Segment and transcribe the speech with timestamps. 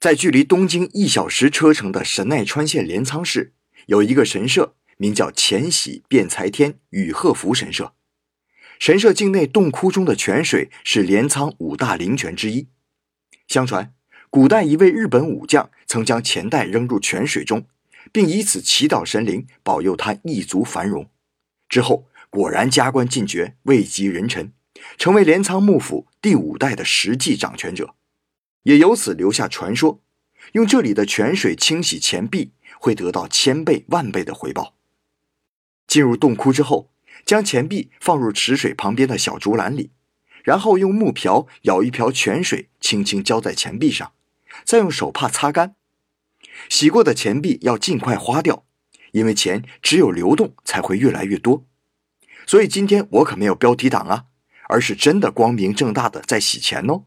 [0.00, 3.52] 在距离东京一小时车程的神奈川县镰仓市，
[3.86, 7.94] 有一个神社，名叫乾喜辩财天与鹤福神社。
[8.78, 12.68] 神社境内洞窟中的泉水是镰仓五大灵泉之一。
[13.48, 13.92] 相传，
[14.30, 17.66] 古代一位日本武将曾将钱袋扔入泉水中，
[18.12, 21.10] 并以此祈祷神灵保佑他一族繁荣。
[21.68, 24.52] 之后，果然加官进爵，位极人臣，
[24.96, 27.96] 成为镰仓幕府第五代的实际掌权者。
[28.68, 30.02] 也由此留下传说，
[30.52, 34.74] 用这里的泉水清洗钱币，会得到千倍万倍的回报。
[35.86, 36.90] 进入洞窟之后，
[37.24, 39.90] 将钱币放入池水旁边的小竹篮里，
[40.44, 44.12] 然后用木瓢舀一瓢泉水，轻轻浇在钱币上，
[44.66, 45.74] 再用手帕擦干。
[46.68, 48.66] 洗过的钱币要尽快花掉，
[49.12, 51.64] 因为钱只有流动才会越来越多。
[52.46, 54.26] 所以今天我可没有标题党啊，
[54.68, 57.04] 而是真的光明正大的在洗钱哦。